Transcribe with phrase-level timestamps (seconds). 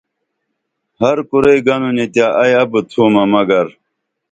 [0.99, 3.67] ہر کُرئی گنُنی تے ائی ابُت تھومہ مگر